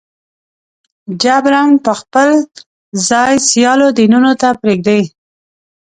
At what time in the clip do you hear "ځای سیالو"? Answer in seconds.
3.09-3.87